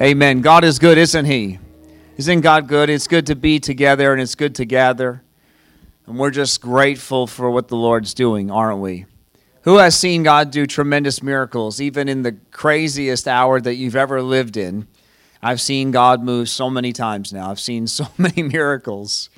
[0.00, 0.40] Amen.
[0.40, 1.60] God is good, isn't He?
[2.16, 2.90] Isn't God good?
[2.90, 5.22] It's good to be together and it's good to gather.
[6.08, 9.06] And we're just grateful for what the Lord's doing, aren't we?
[9.62, 14.20] Who has seen God do tremendous miracles, even in the craziest hour that you've ever
[14.20, 14.88] lived in?
[15.40, 17.48] I've seen God move so many times now.
[17.48, 19.30] I've seen so many miracles.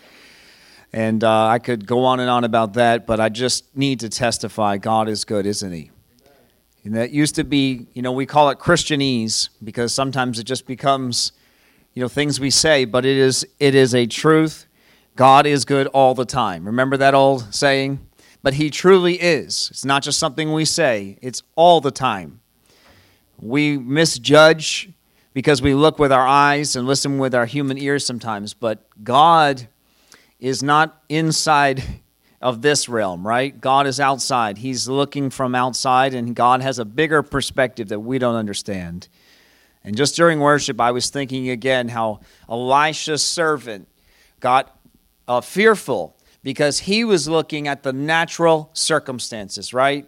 [0.91, 4.09] And uh, I could go on and on about that, but I just need to
[4.09, 5.91] testify God is good, isn't He?
[6.87, 10.69] And that used to be, you know, we call it Christianese because sometimes it just
[10.69, 11.33] becomes,
[11.95, 14.69] you know, things we say, but it is it is a truth.
[15.17, 16.65] God is good all the time.
[16.65, 18.07] Remember that old saying?
[18.41, 19.67] But he truly is.
[19.73, 22.41] It's not just something we say, it's all the time.
[23.41, 24.91] We misjudge
[25.35, 29.67] because we look with our eyes and listen with our human ears sometimes, but God
[30.39, 31.83] is not inside
[32.47, 33.61] of this realm, right?
[33.61, 34.59] God is outside.
[34.59, 39.09] He's looking from outside, and God has a bigger perspective that we don't understand.
[39.83, 43.89] And just during worship, I was thinking again how Elisha's servant
[44.39, 44.79] got
[45.27, 50.07] uh, fearful because he was looking at the natural circumstances, right?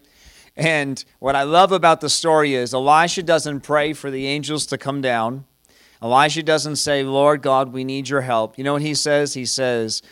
[0.57, 4.79] And what I love about the story is Elisha doesn't pray for the angels to
[4.79, 5.45] come down.
[6.01, 8.57] Elisha doesn't say, Lord God, we need your help.
[8.59, 9.35] You know what he says?
[9.35, 10.03] He says,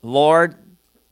[0.00, 0.56] Lord,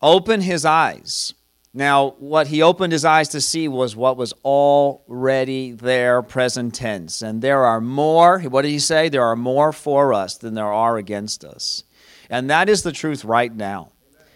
[0.02, 1.34] open his eyes.
[1.74, 7.22] Now, what he opened his eyes to see was what was already there, present tense.
[7.22, 9.08] And there are more, what did he say?
[9.08, 11.84] There are more for us than there are against us.
[12.28, 13.92] And that is the truth right now.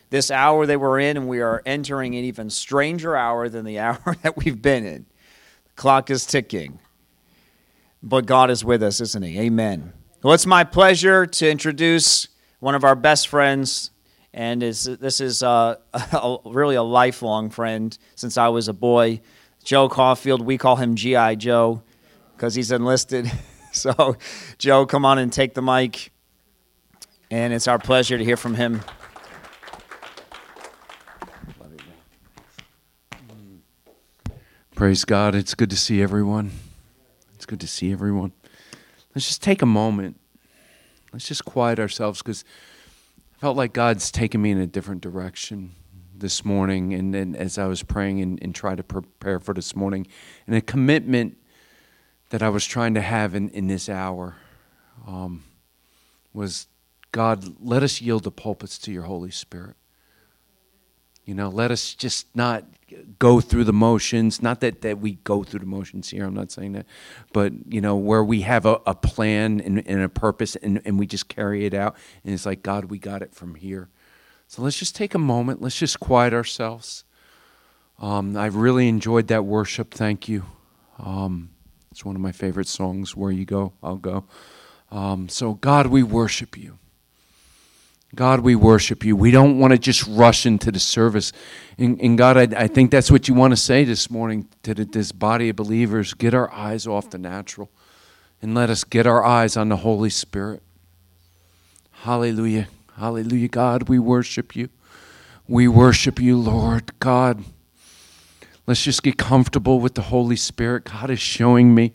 [0.08, 3.78] This hour that we're in, and we are entering an even stranger hour than the
[3.80, 5.06] hour that we've been in.
[5.64, 6.78] The clock is ticking.
[8.02, 9.38] But God is with us, isn't He?
[9.40, 9.92] Amen.
[10.22, 12.28] Well, it's my pleasure to introduce
[12.60, 13.90] one of our best friends,
[14.36, 19.22] and is, this is uh, a, really a lifelong friend since I was a boy.
[19.64, 21.36] Joe Caulfield, we call him G.I.
[21.36, 21.82] Joe
[22.36, 23.32] because he's enlisted.
[23.72, 24.16] so,
[24.58, 26.12] Joe, come on and take the mic.
[27.30, 28.82] And it's our pleasure to hear from him.
[34.74, 35.34] Praise God.
[35.34, 36.50] It's good to see everyone.
[37.34, 38.32] It's good to see everyone.
[39.14, 40.20] Let's just take a moment.
[41.10, 42.44] Let's just quiet ourselves because
[43.38, 45.72] felt like God's taken me in a different direction
[46.14, 46.94] this morning.
[46.94, 50.06] And then as I was praying and, and trying to prepare for this morning,
[50.46, 51.36] and a commitment
[52.30, 54.36] that I was trying to have in, in this hour
[55.06, 55.44] um,
[56.32, 56.66] was
[57.12, 59.76] God, let us yield the pulpits to your Holy Spirit.
[61.26, 62.64] You know, let us just not
[63.18, 64.40] go through the motions.
[64.40, 66.86] Not that, that we go through the motions here, I'm not saying that.
[67.32, 70.98] But, you know, where we have a, a plan and, and a purpose and, and
[70.98, 71.96] we just carry it out.
[72.24, 73.88] And it's like, God, we got it from here.
[74.46, 75.60] So let's just take a moment.
[75.60, 77.02] Let's just quiet ourselves.
[77.98, 79.92] Um, I've really enjoyed that worship.
[79.92, 80.44] Thank you.
[80.98, 81.50] Um,
[81.90, 83.16] it's one of my favorite songs.
[83.16, 84.26] Where you go, I'll go.
[84.92, 86.78] Um, so, God, we worship you.
[88.14, 89.16] God, we worship you.
[89.16, 91.32] We don't want to just rush into the service.
[91.76, 94.74] And, and God, I, I, think that's what you want to say this morning to
[94.74, 96.14] this body of believers.
[96.14, 97.68] Get our eyes off the natural
[98.40, 100.62] and let us get our eyes on the Holy Spirit.
[101.90, 102.68] Hallelujah.
[102.96, 103.48] Hallelujah.
[103.48, 104.68] God, we worship you.
[105.48, 106.98] We worship you, Lord.
[107.00, 107.44] God,
[108.66, 110.84] let's just get comfortable with the Holy Spirit.
[110.84, 111.92] God is showing me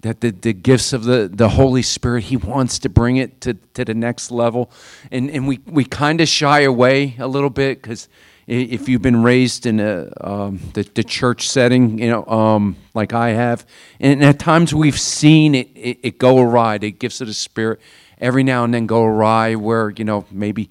[0.00, 3.54] that the, the gifts of the, the Holy Spirit, He wants to bring it to,
[3.74, 4.70] to the next level.
[5.10, 8.08] And, and we, we kind of shy away a little bit because
[8.46, 13.12] if you've been raised in a, um, the, the church setting, you know, um, like
[13.12, 13.66] I have,
[14.00, 17.78] and at times we've seen it, it, it, go awry, the gifts of the Spirit
[18.20, 20.70] every now and then go awry where, you know, maybe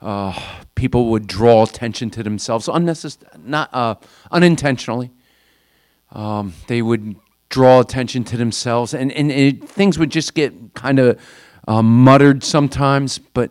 [0.00, 0.38] uh,
[0.76, 3.96] people would draw attention to themselves unnecessarily, not uh,
[4.30, 5.10] unintentionally.
[6.12, 7.16] Um, they would
[7.48, 11.20] draw attention to themselves, and, and it, things would just get kind of
[11.68, 13.18] uh, muttered sometimes.
[13.18, 13.50] But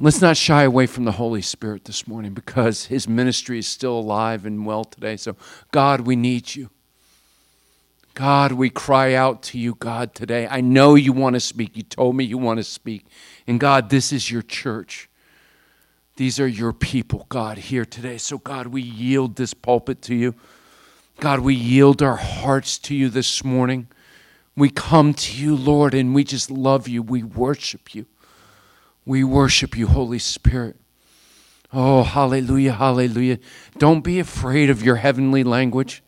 [0.00, 3.98] let's not shy away from the Holy Spirit this morning because His ministry is still
[3.98, 5.16] alive and well today.
[5.16, 5.36] So,
[5.70, 6.70] God, we need you.
[8.14, 10.46] God, we cry out to you, God, today.
[10.46, 11.76] I know you want to speak.
[11.76, 13.06] You told me you want to speak.
[13.46, 15.08] And God, this is your church.
[16.16, 18.18] These are your people, God, here today.
[18.18, 20.34] So, God, we yield this pulpit to you.
[21.22, 23.86] God, we yield our hearts to you this morning.
[24.56, 27.00] We come to you, Lord, and we just love you.
[27.00, 28.06] We worship you.
[29.06, 30.80] We worship you, Holy Spirit.
[31.72, 33.38] Oh, hallelujah, hallelujah.
[33.78, 36.02] Don't be afraid of your heavenly language.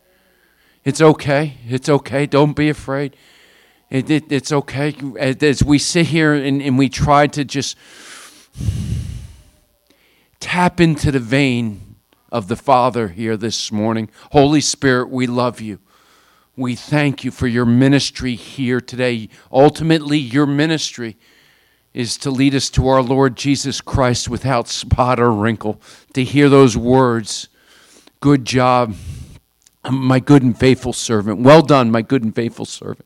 [0.83, 1.59] It's okay.
[1.69, 2.27] It's okay.
[2.27, 3.17] Don't be afraid.
[3.91, 4.97] It, it, it's okay.
[5.17, 7.79] As we sit here and, and we try to just
[10.41, 11.84] tap into the vein
[12.35, 14.11] of the Father here this morning.
[14.33, 15.79] Holy Spirit, we love you.
[16.57, 19.29] We thank you for your ministry here today.
[19.53, 21.17] Ultimately, your ministry
[21.93, 25.81] is to lead us to our Lord Jesus Christ without spot or wrinkle,
[26.15, 27.49] to hear those words
[28.19, 28.95] Good job,
[29.89, 31.41] my good and faithful servant.
[31.41, 33.05] Well done, my good and faithful servant.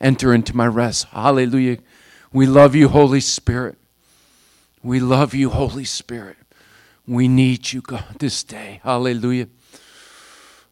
[0.00, 1.04] Enter into my rest.
[1.12, 1.78] Hallelujah.
[2.32, 3.78] We love you, Holy Spirit.
[4.82, 6.37] We love you, Holy Spirit.
[7.08, 8.80] We need you, God, this day.
[8.84, 9.48] Hallelujah.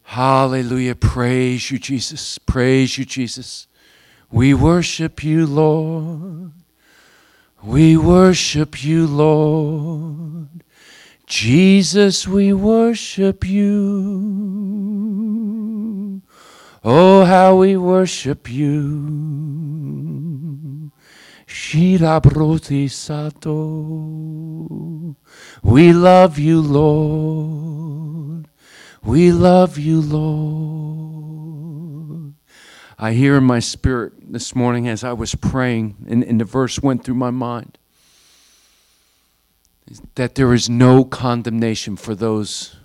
[0.03, 0.95] Hallelujah.
[0.95, 2.37] Praise you, Jesus.
[2.37, 3.67] Praise you, Jesus.
[4.31, 6.53] We worship you, Lord.
[7.63, 10.63] We worship you, Lord.
[11.27, 14.61] Jesus, we worship you.
[16.85, 19.76] Oh, how we worship you.
[21.67, 23.53] Shirabroti Sato.
[25.65, 28.47] We love you, Lord.
[29.03, 31.25] We love you, Lord.
[32.97, 36.81] I hear in my spirit this morning as I was praying, and, and the verse
[36.81, 37.79] went through my mind
[40.15, 42.77] that there is no condemnation for those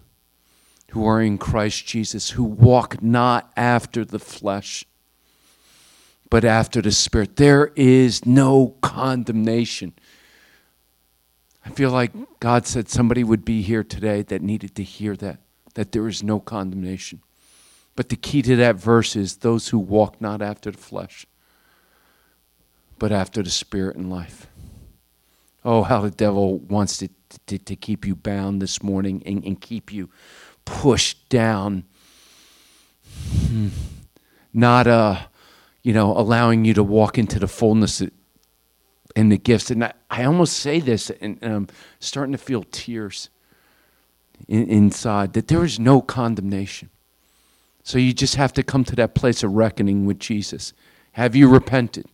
[0.90, 4.86] who are in Christ Jesus, who walk not after the flesh,
[6.32, 7.36] but after the Spirit.
[7.36, 9.94] There is no condemnation.
[11.64, 15.42] I feel like God said somebody would be here today that needed to hear that,
[15.76, 17.22] that there is no condemnation.
[17.98, 21.28] But the key to that verse is those who walk not after the flesh,
[22.98, 24.48] but after the Spirit and life.
[25.66, 27.10] Oh, how the devil wants to,
[27.48, 30.10] to, to keep you bound this morning and, and keep you
[30.64, 31.84] pushed down.
[33.48, 33.68] Hmm.
[34.54, 35.20] Not, uh,
[35.84, 38.02] you know, allowing you to walk into the fullness
[39.16, 39.72] and the gifts.
[39.72, 41.68] And I, I almost say this, and, and I'm
[42.00, 43.30] starting to feel tears
[44.48, 46.90] in, inside, that there is no condemnation.
[47.84, 50.74] So you just have to come to that place of reckoning with Jesus.
[51.14, 52.06] Have you repented?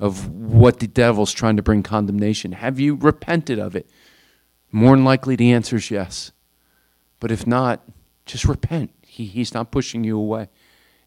[0.00, 2.52] of what the devil's trying to bring condemnation.
[2.52, 3.88] Have you repented of it?
[4.72, 6.32] More than likely, the answer is yes.
[7.20, 7.82] But if not,
[8.24, 8.92] just repent.
[9.02, 10.48] He, he's not pushing you away.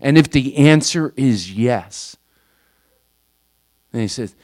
[0.04, 2.18] And if the answer is yes,
[3.94, 4.36] then he says,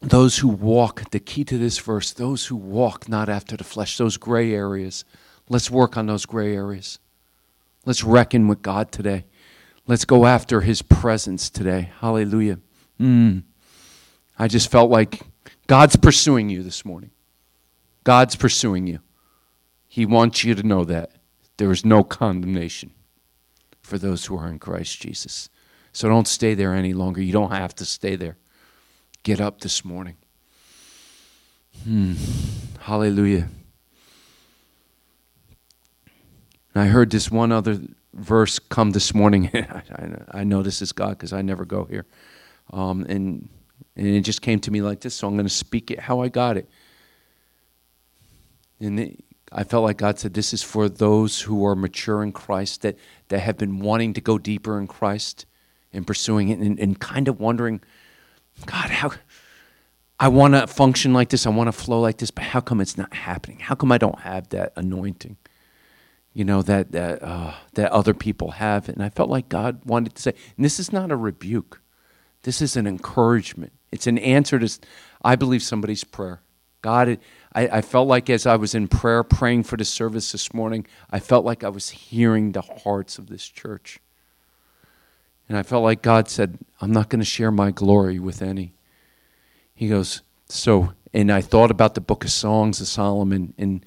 [0.00, 3.98] those who walk, the key to this verse, those who walk not after the flesh,
[3.98, 5.04] those gray areas,
[5.48, 7.00] let's work on those gray areas.
[7.84, 9.24] Let's reckon with God today.
[9.88, 11.90] Let's go after his presence today.
[11.98, 12.60] Hallelujah.
[13.00, 13.42] Mm.
[14.38, 15.22] I just felt like
[15.66, 17.10] God's pursuing you this morning.
[18.04, 19.00] God's pursuing you.
[19.88, 21.10] He wants you to know that
[21.56, 22.92] there is no condemnation
[23.82, 25.48] for those who are in Christ Jesus.
[25.92, 27.20] So don't stay there any longer.
[27.20, 28.36] You don't have to stay there.
[29.22, 30.16] Get up this morning.
[31.84, 32.14] Hmm.
[32.80, 33.48] Hallelujah.
[36.74, 37.80] I heard this one other
[38.14, 39.50] verse come this morning.
[40.30, 42.06] I know this is God because I never go here.
[42.72, 43.48] Um, and,
[43.96, 46.20] and it just came to me like this, so I'm going to speak it how
[46.20, 46.68] I got it.
[48.80, 52.32] And it, I felt like God said, This is for those who are mature in
[52.32, 52.96] Christ, that,
[53.28, 55.46] that have been wanting to go deeper in Christ
[55.92, 57.80] and pursuing it and, and kind of wondering,
[58.66, 59.12] God, how.
[60.20, 61.46] I want to function like this.
[61.46, 63.58] I want to flow like this, but how come it's not happening?
[63.58, 65.36] How come I don't have that anointing?
[66.32, 70.14] You know that that uh, that other people have, and I felt like God wanted
[70.14, 71.82] to say, and this is not a rebuke.
[72.42, 73.72] This is an encouragement.
[73.90, 74.78] It's an answer to,
[75.22, 76.40] I believe, somebody's prayer.
[76.80, 77.18] God,
[77.54, 80.86] I, I felt like as I was in prayer, praying for the service this morning,
[81.10, 83.98] I felt like I was hearing the hearts of this church.
[85.48, 88.74] And I felt like God said, I'm not going to share my glory with any.
[89.74, 93.84] He goes, So, and I thought about the book of Songs of Solomon, and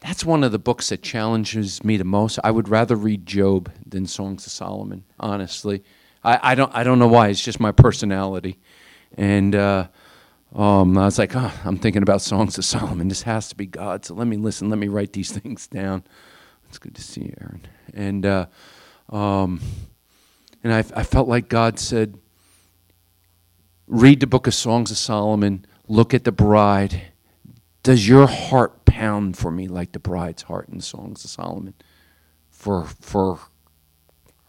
[0.00, 2.38] that's one of the books that challenges me the most.
[2.42, 5.82] I would rather read Job than Songs of Solomon, honestly.
[6.24, 7.28] I, I don't I don't know why.
[7.28, 8.58] It's just my personality,
[9.16, 9.86] and uh,
[10.54, 13.08] um, I was like, oh, I'm thinking about songs of Solomon.
[13.08, 14.04] This has to be God.
[14.04, 14.68] So let me listen.
[14.68, 16.04] Let me write these things down.
[16.68, 17.66] It's good to see you, Aaron.
[17.94, 18.46] And uh,
[19.10, 19.60] um,
[20.62, 22.18] and I, I felt like God said,
[23.86, 25.66] read the book of Songs of Solomon.
[25.88, 27.02] Look at the bride.
[27.82, 31.74] Does your heart pound for me like the bride's heart in Songs of Solomon?
[32.50, 33.40] For for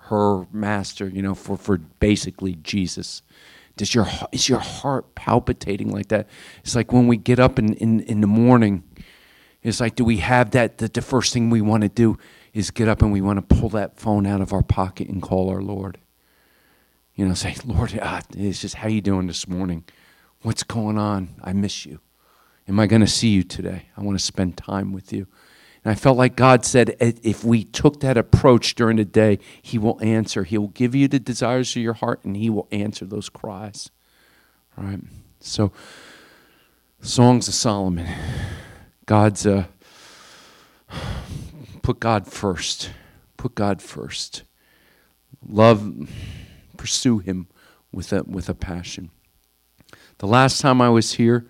[0.08, 3.22] her master, you know, for, for basically Jesus.
[3.76, 6.28] Does your, is your heart palpitating like that?
[6.64, 8.84] It's like when we get up in, in, in the morning,
[9.64, 10.78] it's like, do we have that?
[10.78, 12.18] That the first thing we want to do
[12.54, 15.22] is get up and we want to pull that phone out of our pocket and
[15.22, 15.98] call our Lord.
[17.16, 19.86] You know, say, Lord, ah, it's just how you doing this morning?
[20.42, 21.30] What's going on?
[21.42, 22.00] I miss you.
[22.68, 23.90] Am I going to see you today?
[23.98, 25.28] I want to spend time with you.
[25.84, 29.78] And I felt like God said, if we took that approach during the day, He
[29.78, 30.44] will answer.
[30.44, 33.90] He will give you the desires of your heart, and He will answer those cries.
[34.78, 35.00] All right.
[35.40, 35.72] So,
[37.02, 38.08] Songs of Solomon.
[39.06, 39.66] God's uh,
[41.82, 42.92] put God first.
[43.36, 44.44] Put God first.
[45.46, 46.10] Love,
[46.78, 47.48] pursue Him
[47.92, 49.12] with a with a passion.
[50.20, 51.46] The last time I was here,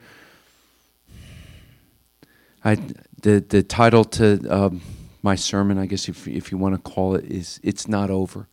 [2.66, 2.80] I
[3.24, 4.82] the the title to um,
[5.22, 8.48] my sermon, I guess if if you want to call it, is "It's Not Over."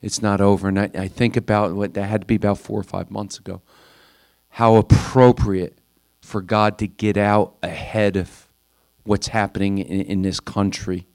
[0.00, 2.80] It's not over, and I, I think about what that had to be about four
[2.80, 3.62] or five months ago.
[4.48, 5.78] How appropriate
[6.20, 8.48] for God to get out ahead of
[9.04, 11.06] what's happening in, in this country.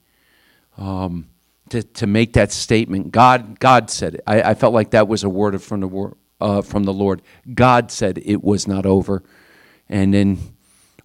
[0.78, 1.28] Um,
[1.70, 3.12] to, to make that statement.
[3.12, 4.20] God, God said it.
[4.26, 7.20] I, I felt like that was a word from the, uh, from the Lord.
[7.52, 9.22] God said it was not over.
[9.88, 10.38] And then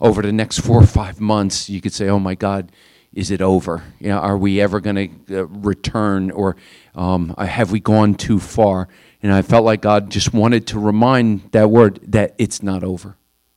[0.04, 2.72] over the next four or five months, you could say, oh my God,
[3.14, 3.84] is it over?
[4.00, 6.58] You know, are we ever going to uh, return or
[6.94, 8.90] um, have we gone too far?
[9.22, 13.16] And I felt like God just wanted to remind that word that it's not over.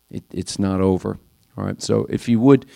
[0.09, 1.19] It, it's not over.
[1.59, 2.67] All right, so if you would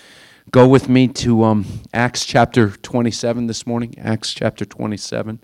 [0.50, 3.94] go with me to um, Acts chapter 27 this morning.
[3.98, 5.40] Acts chapter 27.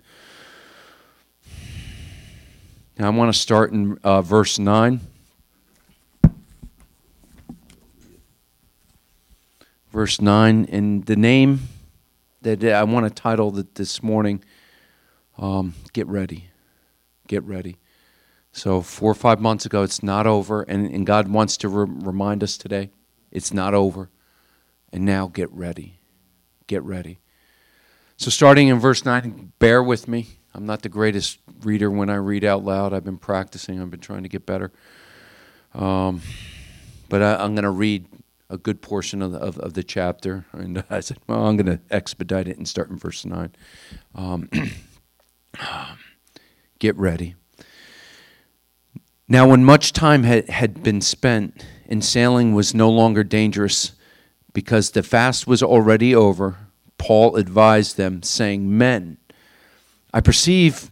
[2.99, 4.99] Now I want to start in uh, verse 9.
[9.97, 11.69] Verse 9, and the name
[12.43, 14.43] that I want to title it this morning,
[15.39, 16.51] um, Get Ready.
[17.27, 17.79] Get Ready.
[18.51, 21.87] So, four or five months ago, it's not over, and, and God wants to re-
[21.89, 22.91] remind us today
[23.31, 24.11] it's not over.
[24.93, 25.99] And now get ready.
[26.67, 27.17] Get ready.
[28.17, 30.27] So, starting in verse 9, bear with me.
[30.53, 32.93] I'm not the greatest reader when I read out loud.
[32.93, 34.71] I've been practicing, I've been trying to get better.
[35.73, 36.21] Um,
[37.09, 38.05] but I, am going to read
[38.49, 40.45] a good portion of the, of, of, the chapter.
[40.53, 43.53] And I said, well, I'm going to expedite it and start in verse 9.
[44.15, 44.49] Um,
[46.79, 47.35] get ready.
[49.27, 53.91] Now, when much time had, had been spent and sailing was no longer dangerous,
[54.53, 56.57] because the fast was already over,
[56.97, 59.17] Paul advised them, saying, Men,
[60.13, 60.89] I perceive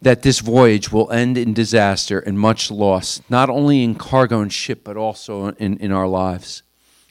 [0.00, 4.52] that this voyage will end in disaster and much loss, not only in cargo and
[4.52, 6.62] ship, but also in, in our lives.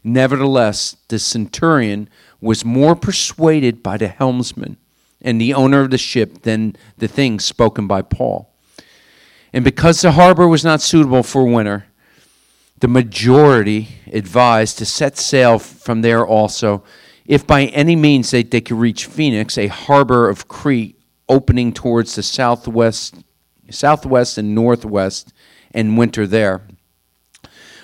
[0.03, 4.77] Nevertheless, the centurion was more persuaded by the helmsman
[5.21, 8.53] and the owner of the ship than the things spoken by Paul.
[9.51, 11.87] And because the harbor was not suitable for winter,
[12.79, 16.83] the majority advised to set sail from there also,
[17.25, 20.96] if by any means they, they could reach Phoenix, a harbor of Crete
[21.29, 23.15] opening towards the southwest,
[23.69, 25.33] southwest and northwest,
[25.71, 26.61] and winter there.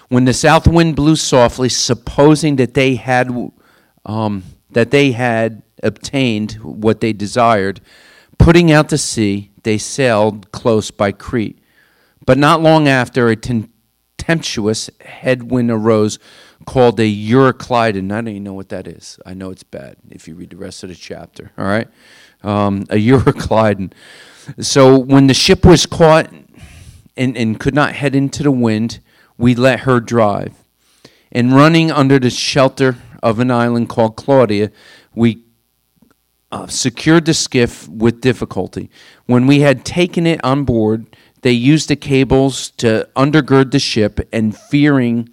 [0.09, 3.31] When the south wind blew softly, supposing that they had
[4.05, 7.81] um, that they had obtained what they desired,
[8.37, 11.59] putting out to sea, they sailed close by Crete.
[12.25, 16.19] But not long after, a tempestuous headwind arose
[16.65, 18.11] called a Euroclydon.
[18.11, 19.19] I don't even know what that is.
[19.25, 21.51] I know it's bad if you read the rest of the chapter.
[21.57, 21.87] All right?
[22.43, 23.91] Um, a Euroclydon.
[24.59, 26.29] So when the ship was caught
[27.15, 28.99] and, and could not head into the wind,
[29.37, 30.53] we let her drive.
[31.31, 34.69] And running under the shelter of an island called Clauda,
[35.15, 35.43] we
[36.51, 38.89] uh, secured the skiff with difficulty.
[39.25, 41.07] When we had taken it on board,
[41.41, 45.29] they used the cables to undergird the ship, and fearing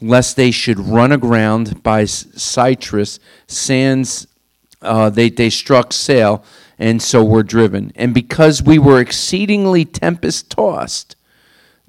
[0.00, 4.26] lest they should run aground by Syrtis sands,
[4.82, 6.44] uh, they, they struck sail,
[6.78, 7.92] and so were driven.
[7.94, 11.16] And because we were exceedingly tempest tossed,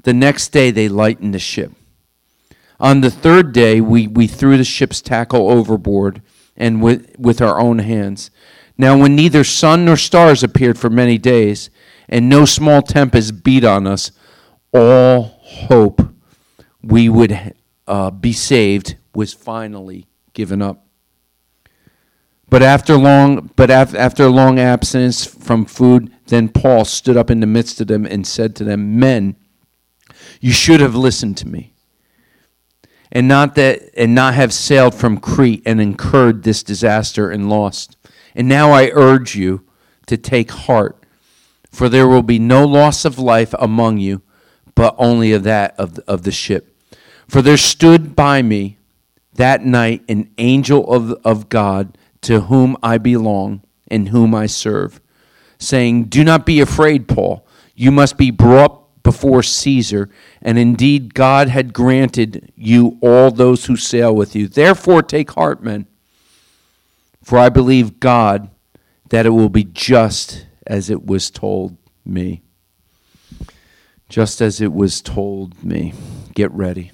[0.03, 1.71] the next day they lightened the ship.
[2.79, 6.21] On the third day, we, we threw the ship's tackle overboard
[6.57, 8.31] and with, with our own hands.
[8.77, 11.69] Now, when neither sun nor stars appeared for many days,
[12.09, 14.11] and no small tempest beat on us,
[14.73, 16.01] all hope
[16.81, 17.53] we would
[17.87, 20.85] uh, be saved was finally given up.
[22.51, 27.31] But after long, but af- after a long absence from food, then Paul stood up
[27.31, 29.37] in the midst of them and said to them, "Men,
[30.41, 31.71] you should have listened to me,
[33.09, 37.95] and not that, and not have sailed from Crete and incurred this disaster and lost.
[38.35, 39.61] And now I urge you
[40.07, 40.97] to take heart."
[41.71, 44.23] For there will be no loss of life among you,
[44.75, 46.75] but only of that of, of the ship.
[47.29, 48.77] For there stood by me
[49.35, 55.01] that night an angel of, of God to whom I belong and whom I serve,
[55.57, 57.45] saying, Do not be afraid, Paul.
[57.75, 60.09] You must be brought before Caesar,
[60.41, 64.47] and indeed God had granted you all those who sail with you.
[64.47, 65.87] Therefore, take heart, men.
[67.23, 68.49] For I believe God
[69.09, 72.41] that it will be just as it was told me.
[74.09, 75.93] Just as it was told me.
[76.33, 76.91] Get ready.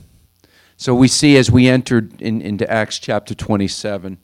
[0.77, 4.17] So we see as we entered in, into Acts chapter 27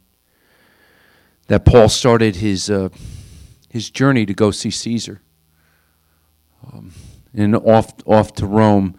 [1.48, 2.90] that Paul started his, uh,
[3.70, 5.22] his journey to go see Caesar
[6.72, 6.92] um,
[7.34, 8.96] and off, off to Rome.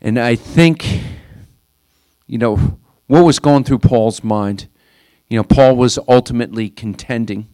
[0.00, 1.02] And I think,
[2.26, 4.68] you know, what was going through Paul's mind?
[5.28, 7.48] You know, Paul was ultimately contending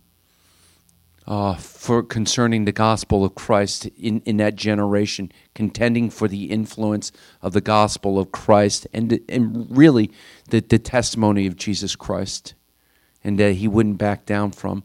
[1.27, 7.11] uh, for concerning the gospel of Christ in, in that generation, contending for the influence
[7.43, 10.11] of the gospel of Christ and, and really
[10.51, 12.55] the, the testimony of Jesus Christ,
[13.27, 14.85] and that he wouldn't back down from.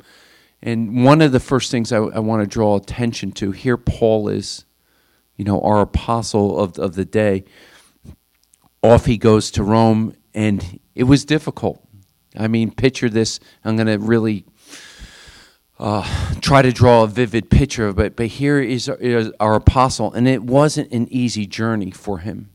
[0.64, 4.30] And one of the first things I, I want to draw attention to here, Paul
[4.30, 4.66] is,
[5.38, 7.44] you know, our apostle of, of the day.
[8.82, 11.88] Off he goes to Rome, and it was difficult.
[12.36, 13.40] I mean, picture this.
[13.64, 14.46] I'm going to really
[15.80, 16.08] uh,
[16.42, 20.28] try to draw a vivid picture of it, but here is, is our apostle, and
[20.28, 22.50] it wasn't an easy journey for him.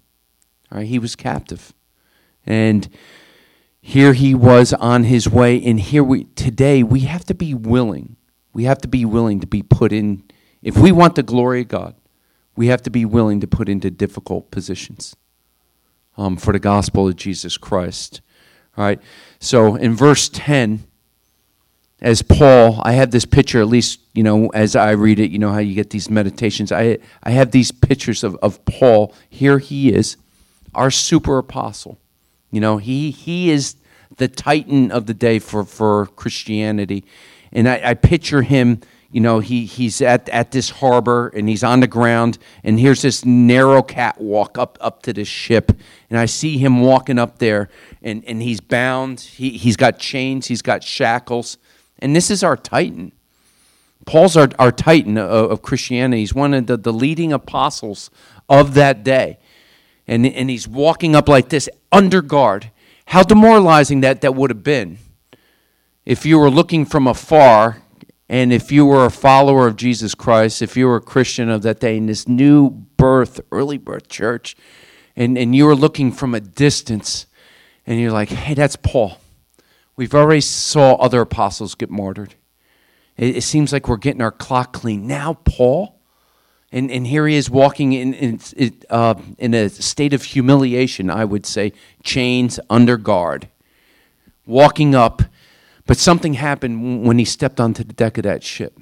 [0.68, 0.86] Right?
[0.86, 1.72] He was captive.
[2.44, 2.88] And
[3.86, 8.16] here he was on his way, and here we today we have to be willing.
[8.52, 10.24] We have to be willing to be put in
[10.60, 11.94] if we want the glory of God,
[12.56, 15.14] we have to be willing to put into difficult positions
[16.16, 18.22] um, for the gospel of Jesus Christ.
[18.76, 19.00] All right.
[19.38, 20.82] So in verse 10,
[22.00, 25.38] as Paul, I have this picture, at least, you know, as I read it, you
[25.38, 26.72] know how you get these meditations.
[26.72, 29.14] I, I have these pictures of, of Paul.
[29.30, 30.16] Here he is,
[30.74, 32.00] our super apostle.
[32.50, 33.76] You know, he, he is
[34.16, 37.04] the titan of the day for, for Christianity.
[37.52, 41.64] And I, I picture him, you know, he, he's at, at this harbor and he's
[41.64, 45.72] on the ground, and here's this narrow catwalk up, up to this ship.
[46.10, 47.68] And I see him walking up there,
[48.02, 49.20] and, and he's bound.
[49.20, 51.58] He, he's got chains, he's got shackles
[51.98, 53.12] and this is our titan.
[54.04, 56.20] Paul's our, our titan of, of Christianity.
[56.20, 58.10] He's one of the, the leading apostles
[58.48, 59.38] of that day.
[60.06, 62.70] And, and he's walking up like this, under guard.
[63.06, 64.98] How demoralizing that, that would have been
[66.06, 67.82] if you were looking from afar
[68.28, 71.62] and if you were a follower of Jesus Christ, if you were a Christian of
[71.62, 74.56] that day in this new birth, early birth church,
[75.16, 77.26] and, and you were looking from a distance
[77.86, 79.18] and you're like, hey, that's Paul.
[79.96, 82.34] We've already saw other apostles get martyred.
[83.16, 85.06] It, it seems like we're getting our clock clean.
[85.06, 85.95] Now, Paul,
[86.72, 88.40] and, and here he is walking in, in,
[88.90, 93.48] uh, in a state of humiliation, I would say, chains under guard,
[94.46, 95.22] walking up.
[95.86, 98.76] But something happened when he stepped onto the deck of that ship.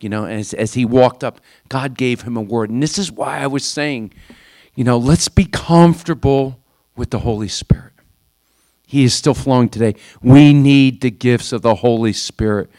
[0.00, 2.70] You know, as, as he walked up, God gave him a word.
[2.70, 4.12] And this is why I was saying,
[4.74, 6.60] you know, let's be comfortable
[6.96, 7.92] with the Holy Spirit.
[8.86, 9.94] He is still flowing today.
[10.22, 12.70] We need the gifts of the Holy Spirit,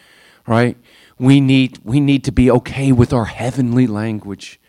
[0.48, 0.76] right?
[1.20, 4.60] We need, we need to be okay with our heavenly language.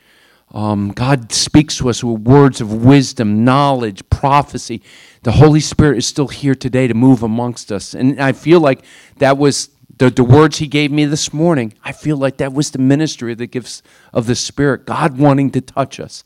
[0.52, 4.82] Um, God speaks to us with words of wisdom, knowledge, prophecy.
[5.22, 7.94] The Holy Spirit is still here today to move amongst us.
[7.94, 8.84] And I feel like
[9.18, 11.74] that was the, the words He gave me this morning.
[11.84, 13.82] I feel like that was the ministry of the gifts
[14.12, 16.24] of the Spirit, God wanting to touch us.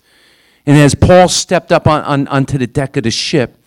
[0.65, 3.59] And as Paul stepped up on, on, onto the deck of the ship,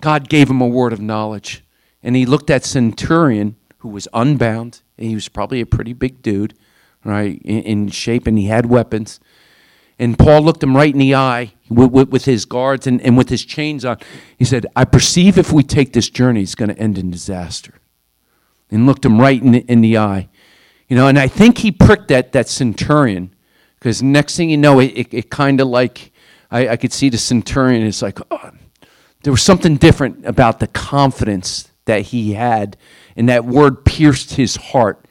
[0.00, 1.64] God gave him a word of knowledge.
[2.04, 4.80] And he looked at Centurion, who was unbound.
[4.96, 6.54] He was probably a pretty big dude,
[7.04, 9.18] right, in, in shape, and he had weapons.
[9.98, 13.16] And Paul looked him right in the eye with, with, with his guards and, and
[13.16, 13.98] with his chains on.
[14.38, 17.74] He said, I perceive if we take this journey, it's going to end in disaster.
[18.70, 20.28] And looked him right in the, in the eye.
[20.88, 23.34] You know, and I think he pricked that, that centurion
[23.78, 26.12] because next thing you know, it, it, it kind of like,
[26.52, 28.50] I, I could see the centurion, it's like, oh,
[29.24, 32.76] there was something different about the confidence that he had,
[33.16, 35.06] and that word pierced his heart.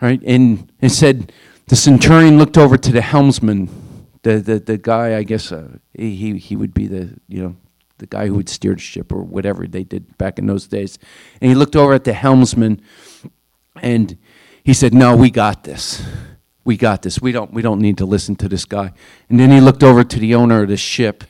[0.00, 0.20] Right?
[0.22, 1.32] And it said,
[1.68, 3.68] the centurion looked over to the helmsman,
[4.22, 7.56] the, the, the guy, I guess uh, he, he would be the, you know,
[7.98, 10.98] the guy who would steer the ship or whatever they did back in those days.
[11.40, 12.82] And he looked over at the helmsman
[13.80, 14.16] and
[14.62, 16.04] he said, No, we got this.
[16.64, 17.20] We got this.
[17.20, 18.92] We don't, we don't need to listen to this guy.
[19.28, 21.24] And then he looked over to the owner of the ship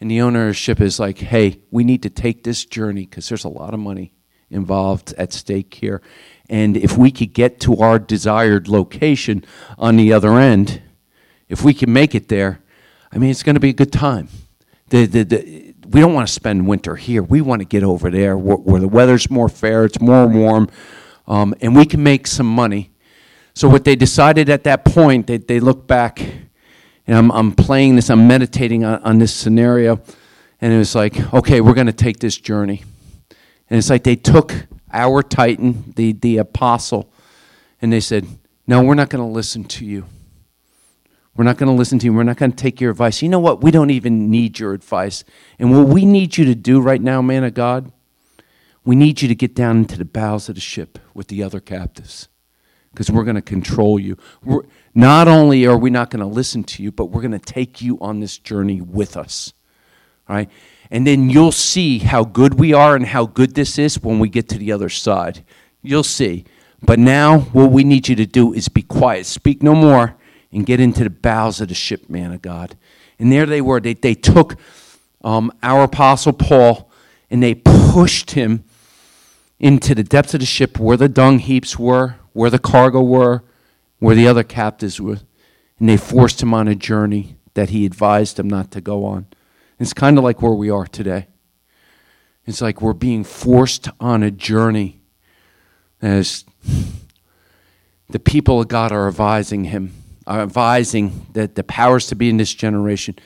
[0.00, 3.06] and the owner of the ship is like, hey, we need to take this journey
[3.06, 4.12] because there's a lot of money
[4.54, 6.00] involved at stake here.
[6.48, 9.44] And if we could get to our desired location
[9.78, 10.82] on the other end,
[11.48, 12.60] if we can make it there,
[13.12, 14.28] I mean, it's going to be a good time.
[14.88, 17.22] The, the, the, we don't want to spend winter here.
[17.22, 20.68] We want to get over there where, where the weather's more fair, it's more warm,
[21.26, 22.90] um, and we can make some money.
[23.54, 26.20] So, what they decided at that point, they, they looked back
[27.06, 30.00] and I'm, I'm playing this, I'm meditating on, on this scenario,
[30.60, 32.82] and it was like, okay, we're going to take this journey.
[33.70, 37.10] And it's like they took our Titan, the, the apostle,
[37.80, 38.26] and they said,
[38.66, 40.06] No, we're not going to listen to you.
[41.36, 42.12] We're not going to listen to you.
[42.12, 43.20] We're not going to take your advice.
[43.20, 43.60] You know what?
[43.60, 45.24] We don't even need your advice.
[45.58, 47.90] And what we need you to do right now, man of God,
[48.84, 51.58] we need you to get down into the bows of the ship with the other
[51.58, 52.28] captives
[52.92, 54.16] because we're going to control you.
[54.44, 54.62] We're,
[54.94, 57.82] not only are we not going to listen to you, but we're going to take
[57.82, 59.52] you on this journey with us.
[60.28, 60.48] All right?
[60.90, 64.28] And then you'll see how good we are and how good this is when we
[64.28, 65.44] get to the other side.
[65.82, 66.44] You'll see.
[66.82, 70.16] But now, what we need you to do is be quiet, speak no more,
[70.52, 72.76] and get into the bows of the ship, man of God.
[73.18, 73.80] And there they were.
[73.80, 74.56] They, they took
[75.22, 76.90] um, our apostle Paul
[77.30, 78.64] and they pushed him
[79.58, 83.42] into the depths of the ship where the dung heaps were, where the cargo were,
[83.98, 85.20] where the other captives were,
[85.78, 89.26] and they forced him on a journey that he advised them not to go on.
[89.78, 91.28] It's kind of like where we are today.
[92.46, 95.00] It's like we're being forced on a journey
[96.02, 96.44] as
[98.08, 99.94] the people of God are advising him,
[100.26, 103.16] are advising that the powers to be in this generation.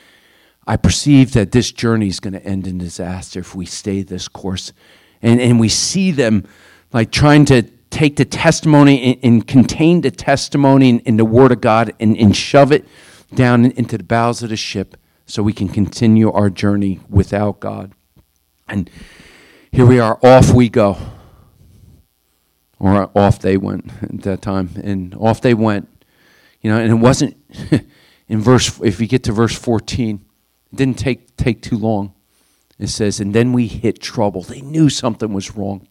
[0.67, 4.29] I perceive that this journey is going to end in disaster if we stay this
[4.29, 4.73] course.
[5.21, 6.47] And, and we see them
[6.93, 11.53] like trying to take the testimony and, and contain the testimony in, in, the Word
[11.53, 12.87] of God and, and shove it
[13.35, 14.97] down into the bowels of the ship
[15.29, 17.93] so we can continue our journey without God.
[18.67, 18.91] And
[19.71, 20.97] here we are, off we go.
[22.81, 24.71] Or off they went at that time.
[24.83, 25.89] And off they went.
[26.63, 27.37] You know, and it wasn't
[28.29, 30.25] in verse, if you get to verse 14,
[30.73, 32.15] it didn't take, take too long.
[32.79, 34.43] It says, and then we hit trouble.
[34.43, 35.87] They knew something was wrong.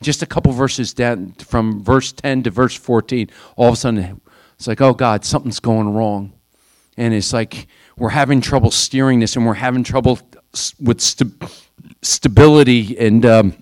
[0.00, 4.20] Just a couple verses down from verse 10 to verse 14, all of a sudden
[4.56, 6.32] it's like, oh God, something's going wrong.
[6.96, 10.18] And it's like we're having trouble steering this and we're having trouble
[10.80, 11.32] with st-
[12.02, 13.54] stability and um,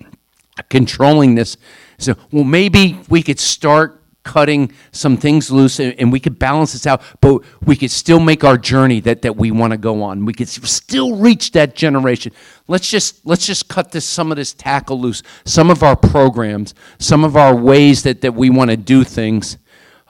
[0.68, 1.56] controlling this.
[1.98, 6.72] So, well, maybe we could start cutting some things loose and, and, we could balance
[6.72, 10.02] this out, but we could still make our journey that, that we want to go
[10.02, 10.26] on.
[10.26, 12.32] We could still reach that generation.
[12.68, 15.22] Let's just let's just cut this some of this tackle loose.
[15.44, 19.56] Some of our programs, some of our ways that, that we want to do things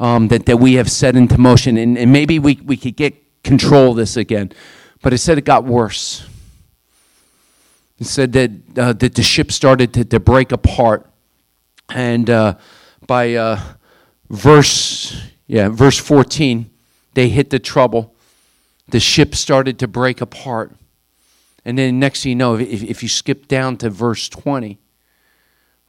[0.00, 3.14] um, that, that we have set into motion, and, and maybe we, we could get
[3.44, 4.50] control of this again.
[5.02, 6.26] But it said it got worse.
[8.00, 11.06] It said that, uh, that the ship started to, to break apart.
[11.88, 12.56] And uh,
[13.06, 13.60] by uh,
[14.30, 16.70] verse yeah verse 14
[17.14, 18.14] they hit the trouble
[18.88, 20.76] the ship started to break apart
[21.64, 24.78] and then next thing you know if, if you skip down to verse 20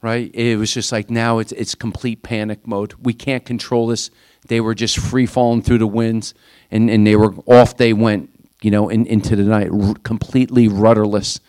[0.02, 4.10] right it was just like now it's, it's complete panic mode we can't control this
[4.48, 6.34] they were just free falling through the winds
[6.70, 8.28] and, and they were off they went
[8.60, 11.40] you know in, into the night r- completely rudderless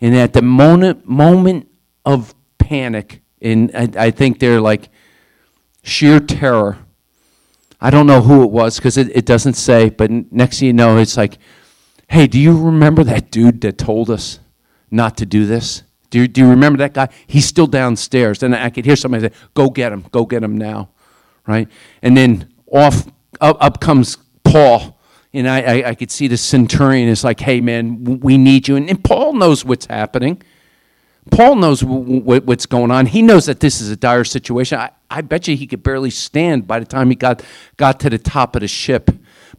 [0.00, 1.68] and at the moment moment
[2.06, 4.88] of panic and I, I think they're like
[5.82, 6.78] sheer terror.
[7.80, 10.72] I don't know who it was because it, it doesn't say, but next thing you
[10.72, 11.38] know, it's like,
[12.08, 14.40] hey, do you remember that dude that told us
[14.90, 15.82] not to do this?
[16.10, 17.08] Do you, do you remember that guy?
[17.26, 18.42] He's still downstairs.
[18.42, 20.88] And I could hear somebody say, go get him, go get him now,
[21.46, 21.68] right?
[22.02, 23.06] And then off,
[23.40, 24.98] up, up comes Paul.
[25.34, 28.76] And I, I, I could see the centurion is like, hey, man, we need you.
[28.76, 30.42] And, and Paul knows what's happening.
[31.30, 33.04] Paul knows w- w- what's going on.
[33.04, 34.78] He knows that this is a dire situation.
[34.78, 37.42] I, I bet you he could barely stand by the time he got,
[37.76, 39.10] got to the top of the ship.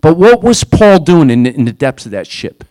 [0.01, 2.63] But what was Paul doing in the, in the depths of that ship?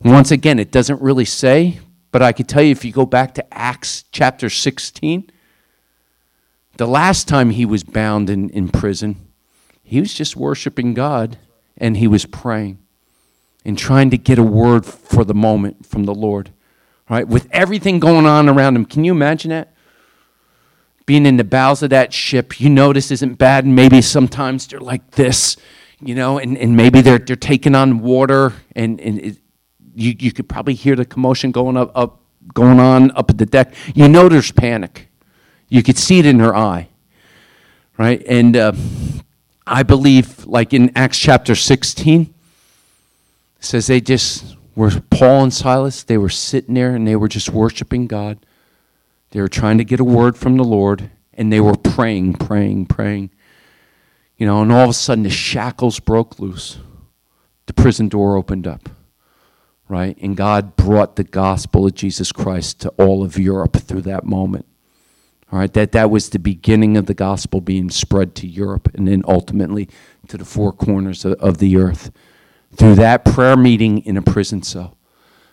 [0.00, 1.78] Once again, it doesn't really say,
[2.14, 5.32] but I can tell you if you go back to Acts chapter 16,
[6.76, 9.16] the last time he was bound in, in prison,
[9.82, 11.38] he was just worshiping God
[11.76, 12.78] and he was praying
[13.64, 16.50] and trying to get a word for the moment from the Lord.
[17.10, 17.26] Right?
[17.26, 18.84] With everything going on around him.
[18.84, 19.74] Can you imagine that?
[21.06, 24.68] being in the bows of that ship, you know this isn't bad, and maybe sometimes
[24.68, 25.56] they're like this,
[26.00, 29.36] you know, and, and maybe they're, they're taking on water, and, and it,
[29.94, 32.20] you, you could probably hear the commotion going up, up,
[32.52, 33.74] going on up at the deck.
[33.94, 35.08] You know there's panic.
[35.68, 36.88] You could see it in her eye,
[37.96, 38.22] right?
[38.26, 38.72] And uh,
[39.66, 42.32] I believe, like in Acts chapter 16,
[43.60, 47.50] says they just were, Paul and Silas, they were sitting there and they were just
[47.50, 48.38] worshiping God
[49.34, 52.86] they were trying to get a word from the Lord, and they were praying, praying,
[52.86, 53.30] praying.
[54.38, 56.78] You know, and all of a sudden the shackles broke loose.
[57.66, 58.88] The prison door opened up,
[59.88, 60.16] right?
[60.20, 64.66] And God brought the gospel of Jesus Christ to all of Europe through that moment.
[65.52, 69.06] All right, that, that was the beginning of the gospel being spread to Europe and
[69.06, 69.88] then ultimately
[70.28, 72.10] to the four corners of, of the earth
[72.74, 74.96] through that prayer meeting in a prison cell.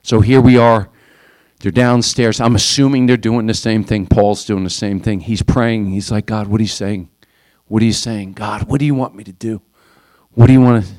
[0.02, 0.89] So here we are
[1.60, 2.41] They're downstairs.
[2.41, 4.08] I'm assuming they're doing the same thing.
[4.08, 5.20] Paul's doing the same thing.
[5.20, 5.91] He's praying.
[5.91, 7.10] He's like, God, what are you saying?
[7.67, 8.34] What are you saying?
[8.34, 9.62] God, what do you want me to do?
[10.32, 10.91] What do you want to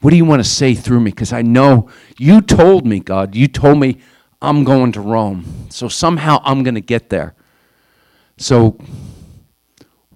[0.00, 1.10] what do you want to say through me?
[1.10, 3.98] Because I know you told me, God, you told me
[4.40, 5.66] I'm going to Rome.
[5.70, 7.34] So somehow I'm going to get there.
[8.36, 8.78] So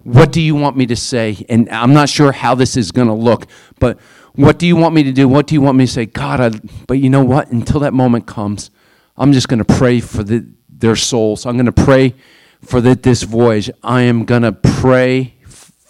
[0.03, 1.45] what do you want me to say?
[1.49, 3.47] And I'm not sure how this is going to look,
[3.79, 3.99] but
[4.35, 5.27] what do you want me to do?
[5.27, 6.05] What do you want me to say?
[6.05, 7.51] God, I, but you know what?
[7.51, 8.71] Until that moment comes,
[9.17, 11.45] I'm just going to pray for the, their souls.
[11.45, 12.15] I'm going to pray
[12.61, 13.69] for the, this voyage.
[13.83, 15.35] I am going to pray,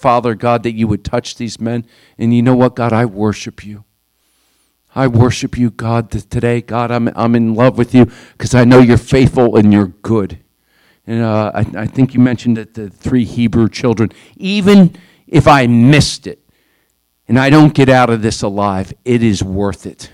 [0.04, 1.86] Father God, that you would touch these men.
[2.18, 2.92] And you know what, God?
[2.92, 3.86] I worship you.
[4.94, 6.60] I worship you, God, today.
[6.60, 10.40] God, I'm, I'm in love with you because I know you're faithful and you're good.
[11.08, 14.94] And uh, I, I think you mentioned that the three Hebrew children, even
[15.26, 16.40] if I missed it
[17.30, 20.12] and I don't get out of this alive, it is worth it.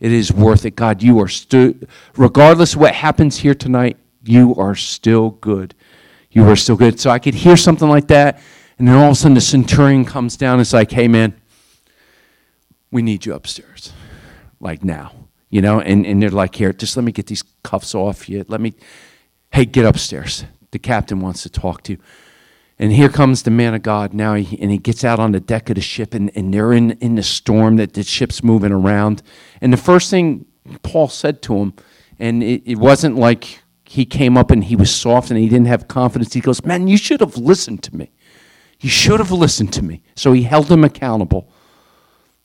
[0.00, 0.76] It is worth it.
[0.76, 1.72] God, you are still,
[2.14, 5.74] regardless of what happens here tonight, you are still good.
[6.30, 7.00] You are still good.
[7.00, 8.42] So I could hear something like that,
[8.78, 11.40] and then all of a sudden the centurion comes down and it's like, hey, man,
[12.90, 13.92] we need you upstairs,
[14.60, 15.12] like now.
[15.50, 18.44] You know, and, and they're like, here, just let me get these cuffs off you.
[18.48, 18.74] Let me,
[19.52, 20.44] hey, get upstairs.
[20.72, 21.98] The captain wants to talk to you.
[22.76, 25.68] And here comes the man of God now, and he gets out on the deck
[25.70, 29.22] of the ship, and, and they're in, in the storm that the ship's moving around.
[29.60, 30.46] And the first thing
[30.82, 31.74] Paul said to him,
[32.18, 35.66] and it, it wasn't like he came up and he was soft and he didn't
[35.66, 36.32] have confidence.
[36.32, 38.10] He goes, Man, you should have listened to me.
[38.84, 40.02] You should have listened to me.
[40.14, 41.50] So he held them accountable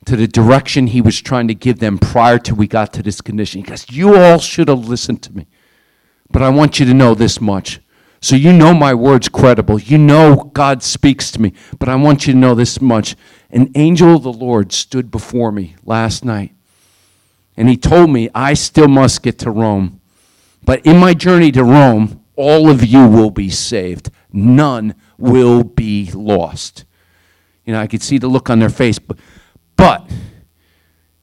[0.05, 3.21] to the direction he was trying to give them prior to we got to this
[3.21, 3.63] condition.
[3.63, 5.47] He goes, You all should have listened to me.
[6.31, 7.79] But I want you to know this much
[8.21, 9.79] so you know my word's credible.
[9.79, 11.53] You know God speaks to me.
[11.77, 13.15] But I want you to know this much.
[13.49, 16.53] An angel of the Lord stood before me last night.
[17.55, 20.01] And he told me I still must get to Rome.
[20.63, 24.09] But in my journey to Rome, all of you will be saved.
[24.31, 26.85] None will be lost.
[27.65, 28.97] You know, I could see the look on their face.
[28.97, 29.19] But,
[29.75, 30.09] but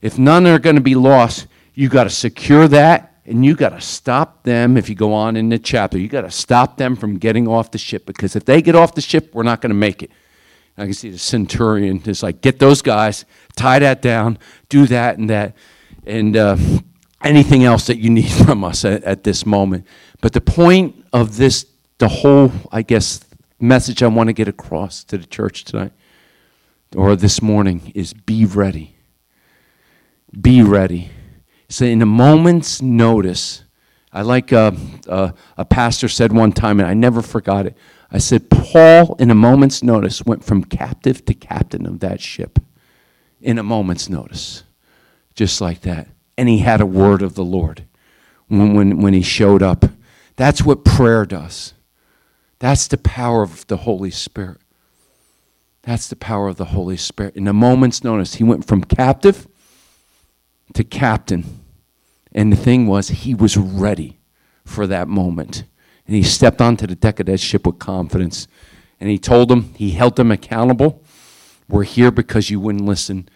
[0.03, 3.71] if none are going to be lost, you got to secure that and you got
[3.71, 6.95] to stop them if you go on in the chapter you got to stop them
[6.95, 9.71] from getting off the ship because if they get off the ship we're not going
[9.71, 10.13] to make it
[10.79, 13.25] i can see the centurion is like get those guys
[13.57, 15.57] tie that down do that and that
[16.07, 16.57] and uh,
[17.25, 19.85] anything else that you need from us at, at this moment
[20.21, 21.67] but the point of this
[21.99, 23.21] the whole i guess
[23.59, 25.93] message i want to get across to the church tonight
[26.95, 28.97] or this morning is be ready
[30.41, 31.11] be ready
[31.69, 33.65] so, in a moment's notice,
[34.13, 34.77] I like a,
[35.09, 37.77] uh, uh, a, pastor said one time, and I never forgot it.
[38.11, 42.61] I said, Paul, in a moment's notice, went from captive to captain of that ship.
[43.41, 44.63] In a moment's notice.
[45.35, 46.09] Just like that.
[46.39, 47.85] And he had a word of the Lord
[48.47, 49.85] when, when, when he showed up.
[50.37, 51.75] That's what prayer does.
[52.59, 54.59] That's the power of the Holy Spirit.
[55.83, 57.37] That's the power of the Holy Spirit.
[57.37, 59.47] In a moment's notice, he went from captive
[60.75, 61.63] to captain.
[62.33, 64.19] And the thing was, he was ready
[64.65, 65.65] for that moment.
[66.07, 68.49] And he stepped onto the deck of that ship with confidence.
[69.01, 71.03] And he told them, he held them accountable.
[71.69, 73.29] We're here because you wouldn't listen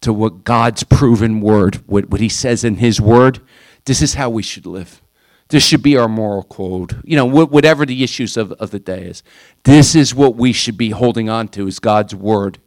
[0.00, 3.40] to what God's proven word, what, what he says in his word.
[3.84, 5.02] This is how we should live.
[5.48, 7.00] This should be our moral code.
[7.04, 9.22] You know, whatever the issues of, of the day is.
[9.62, 12.58] This is what we should be holding on to is God's word.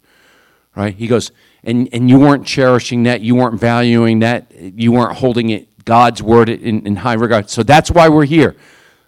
[0.76, 0.96] Right?
[0.96, 1.32] He goes,
[1.64, 6.24] and, and you weren't cherishing that, you weren't valuing that, you weren't holding it God's
[6.24, 7.50] word in, in high regard.
[7.50, 8.56] So that's why we're here.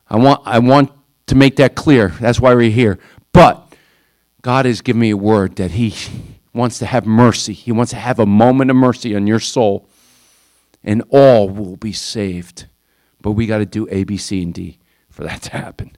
[0.10, 0.92] I want, I want
[1.28, 2.10] to make that clear.
[2.20, 3.00] That's why we're here.
[3.32, 3.74] But
[4.42, 5.94] God has given me a word that He
[6.54, 7.54] wants to have mercy.
[7.54, 9.88] He wants to have a moment of mercy on your soul,
[10.84, 12.66] and all will be saved.
[13.22, 14.80] But we got to do A, B, C, and D
[15.10, 15.96] for that to happen.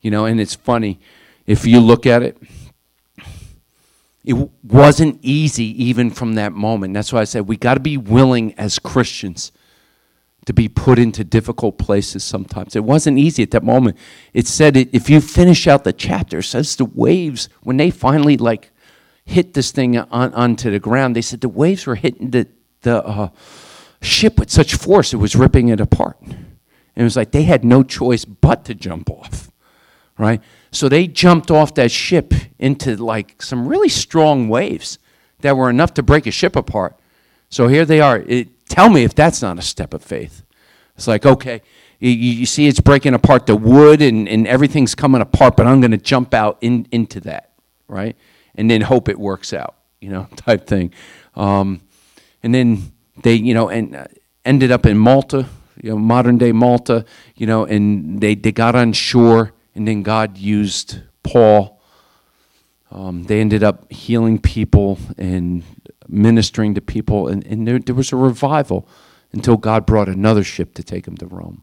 [0.00, 1.00] You know, and it's funny
[1.46, 2.36] if you look at it
[4.26, 6.92] it wasn't easy even from that moment.
[6.94, 9.52] That's why I said we got to be willing as Christians
[10.46, 12.74] to be put into difficult places sometimes.
[12.74, 13.96] It wasn't easy at that moment.
[14.34, 18.36] It said it, if you finish out the chapter, says the waves, when they finally
[18.36, 18.72] like
[19.24, 22.48] hit this thing on, onto the ground, they said the waves were hitting the,
[22.82, 23.28] the uh,
[24.02, 26.16] ship with such force it was ripping it apart.
[26.96, 29.50] And it was like they had no choice but to jump off,
[30.18, 30.40] right?
[30.72, 34.98] So they jumped off that ship into like some really strong waves
[35.40, 36.98] that were enough to break a ship apart.
[37.50, 38.18] So here they are.
[38.26, 40.42] It, tell me if that's not a step of faith.
[40.96, 41.62] It's like, okay,
[41.98, 45.80] you, you see it's breaking apart the wood and, and everything's coming apart, but I'm
[45.80, 47.52] going to jump out in, into that,
[47.86, 48.16] right?
[48.54, 50.92] And then hope it works out, you know, type thing.
[51.34, 51.82] Um,
[52.42, 54.06] and then they, you know, and uh,
[54.44, 55.46] ended up in Malta,
[55.82, 60.02] you know, modern day Malta, you know, and they, they got on shore, and then
[60.02, 61.80] God used Paul.
[62.90, 65.62] Um, they ended up healing people and
[66.08, 68.88] ministering to people, and, and there, there was a revival
[69.32, 71.62] until God brought another ship to take them to Rome.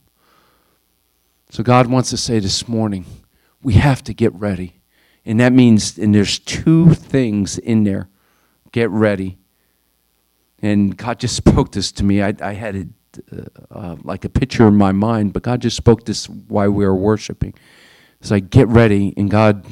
[1.50, 3.06] So God wants to say this morning,
[3.62, 4.82] we have to get ready.
[5.26, 8.10] And that means, and there's two things in there
[8.72, 9.38] get ready.
[10.62, 12.22] And God just spoke this to me.
[12.22, 12.88] I, I had it
[13.32, 16.86] uh, uh, like a picture in my mind, but God just spoke this while we
[16.86, 17.54] were worshiping.
[18.20, 19.14] It's like, get ready.
[19.18, 19.66] And God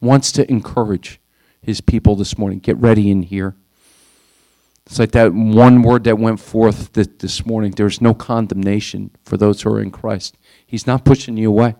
[0.00, 1.20] wants to encourage
[1.60, 2.58] his people this morning.
[2.58, 3.54] Get ready in here.
[4.86, 7.70] It's like that one word that went forth this morning.
[7.70, 10.36] There's no condemnation for those who are in Christ.
[10.66, 11.76] He's not pushing you away.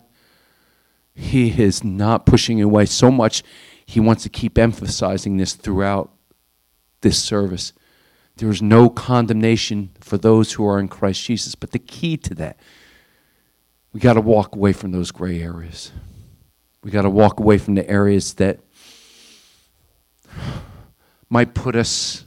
[1.13, 3.43] He is not pushing you away so much.
[3.85, 6.11] He wants to keep emphasizing this throughout
[7.01, 7.73] this service.
[8.37, 11.55] There is no condemnation for those who are in Christ Jesus.
[11.55, 12.57] But the key to that,
[13.91, 15.91] we got to walk away from those gray areas.
[16.83, 18.59] We got to walk away from the areas that
[21.29, 22.25] might put us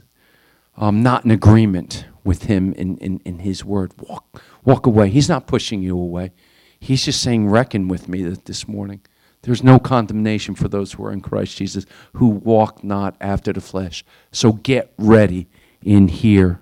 [0.77, 3.91] um, not in agreement with Him in, in, in His Word.
[3.97, 5.09] Walk, walk away.
[5.09, 6.31] He's not pushing you away.
[6.79, 9.01] He's just saying, Reckon with me this morning.
[9.41, 13.61] There's no condemnation for those who are in Christ Jesus, who walk not after the
[13.61, 14.03] flesh.
[14.31, 15.47] So get ready
[15.81, 16.59] in here.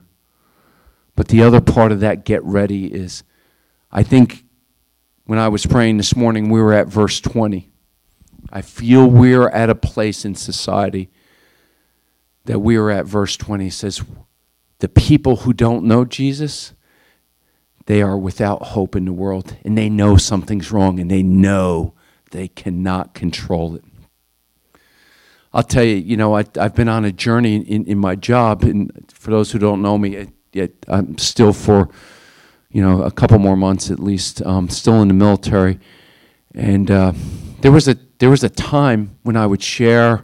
[1.16, 3.24] But the other part of that get ready is,
[3.92, 4.46] I think
[5.26, 7.72] when I was praying this morning, we were at verse 20.
[8.52, 11.10] I feel we're at a place in society
[12.46, 14.04] that we are at verse 20 It says,
[14.80, 16.74] The people who don't know Jesus,
[17.88, 21.94] they are without hope in the world, and they know something's wrong, and they know
[22.32, 23.84] they cannot control it.
[25.54, 28.64] I'll tell you, you know, I, have been on a journey in, in my job,
[28.64, 31.90] and for those who don't know me, yet I'm still for,
[32.70, 35.80] you know, a couple more months at least, um, still in the military.
[36.54, 37.14] And uh,
[37.62, 40.24] there was a there was a time when I would share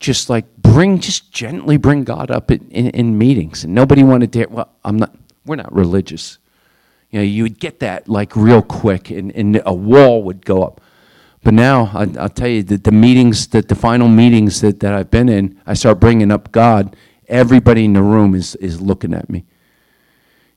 [0.00, 3.62] just like bring, just gently bring God up in, in, in meetings.
[3.62, 5.14] And nobody wanted to, well, I'm not,
[5.46, 6.38] we're not religious.
[7.10, 10.64] You know, you would get that like real quick and, and a wall would go
[10.64, 10.80] up.
[11.44, 14.92] But now, I, will tell you, that the meetings, that the final meetings that, that
[14.92, 16.96] I've been in, I start bringing up God.
[17.28, 19.44] Everybody in the room is, is looking at me.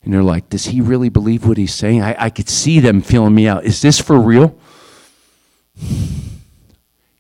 [0.04, 2.02] And they're like, does he really believe what he's saying?
[2.02, 3.66] I, I could see them feeling me out.
[3.66, 4.58] Is this for real?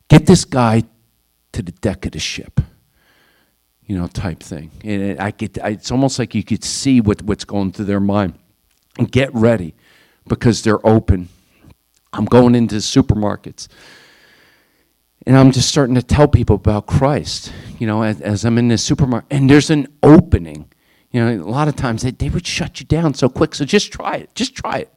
[0.07, 0.83] Get this guy
[1.51, 2.59] to the deck of the ship,
[3.85, 4.71] you know, type thing.
[4.83, 8.33] And I get, it's almost like you could see what, what's going through their mind.
[8.97, 9.73] And get ready
[10.27, 11.29] because they're open.
[12.13, 13.67] I'm going into supermarkets.
[15.25, 18.69] And I'm just starting to tell people about Christ, you know, as, as I'm in
[18.69, 19.27] this supermarket.
[19.31, 20.71] And there's an opening.
[21.11, 23.53] You know, a lot of times they, they would shut you down so quick.
[23.53, 24.33] So just try it.
[24.33, 24.93] Just try it.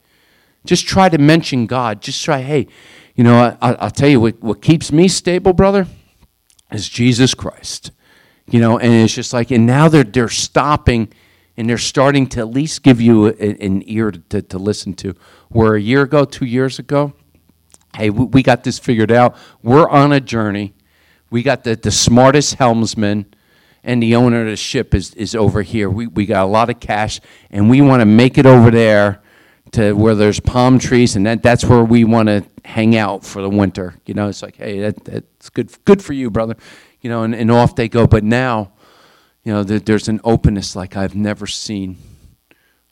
[0.65, 2.01] Just try to mention God.
[2.01, 2.67] Just try, hey,
[3.15, 5.87] you know, I, will tell you what, what keeps me stable, brother,
[6.71, 7.91] is Jesus Christ.
[8.49, 11.11] You know, and it's just like, and now they're, they're stopping
[11.57, 15.15] and they're starting to at least give you a, an ear to, to listen to.
[15.49, 17.13] Where a year ago, two years ago,
[17.95, 19.35] hey, we, got this figured out.
[19.63, 20.73] We're on a journey.
[21.29, 23.25] We got the, the smartest helmsman,
[23.83, 25.89] and the owner of the ship is, is over here.
[25.89, 29.21] We, we got a lot of cash, and we want to make it over there
[29.71, 33.41] to where there's palm trees, and that, that's where we want to hang out for
[33.41, 33.95] the winter.
[34.05, 36.55] You know, it's like, hey, that, that's good, good for you, brother.
[37.01, 38.07] You know, and, and off they go.
[38.07, 38.71] But now,
[39.43, 41.97] you know, there, there's an openness like I've never seen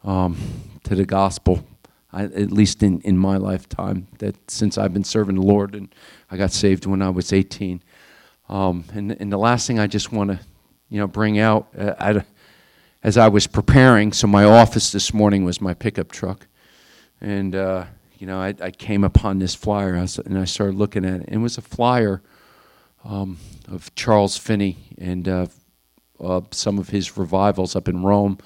[0.03, 0.37] um,
[0.83, 1.65] to the gospel,
[2.13, 5.93] I, at least in, in my lifetime, that since I've been serving the Lord and
[6.29, 7.81] I got saved when I was 18.
[8.49, 10.39] Um, and, and the last thing I just want to,
[10.89, 12.23] you know, bring out, uh, I,
[13.03, 16.47] as I was preparing, so my office this morning was my pickup truck.
[17.19, 17.85] And, uh,
[18.19, 21.29] you know, I, I came upon this flyer and I started looking at it.
[21.29, 22.21] It was a flyer
[23.03, 25.47] um, of Charles Finney and uh,
[26.19, 28.37] uh, some of his revivals up in Rome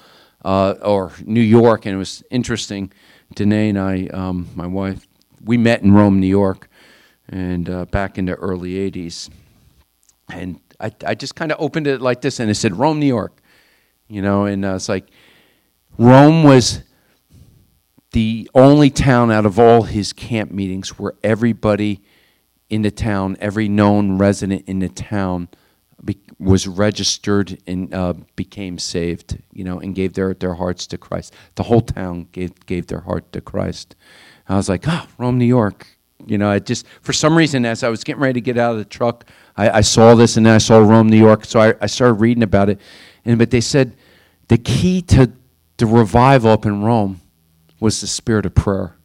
[0.44, 1.86] uh, or New York.
[1.86, 2.92] And it was interesting.
[3.34, 5.06] Danae and I, um, my wife,
[5.44, 6.68] we met in Rome, New York,
[7.28, 9.30] and uh, back in the early 80s.
[10.30, 13.06] And I, I just kind of opened it like this and it said, Rome, New
[13.06, 13.40] York.
[14.08, 15.08] You know, and uh, it's like,
[15.98, 16.82] Rome was
[18.12, 22.00] the only town out of all his camp meetings where everybody
[22.70, 25.48] in the town, every known resident in the town,
[26.38, 31.34] was registered and uh, became saved, you know, and gave their, their hearts to Christ.
[31.56, 33.96] The whole town gave, gave their heart to Christ.
[34.48, 35.86] I was like, oh, Rome, New York.
[36.26, 38.72] You know, I just, for some reason, as I was getting ready to get out
[38.72, 39.24] of the truck,
[39.56, 41.44] I, I saw this and then I saw Rome, New York.
[41.44, 42.80] So I, I started reading about it.
[43.24, 43.96] And, but they said
[44.48, 45.32] the key to
[45.76, 47.20] the revival up in Rome
[47.80, 48.96] was the spirit of prayer.